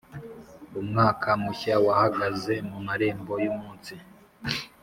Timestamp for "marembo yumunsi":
2.87-3.93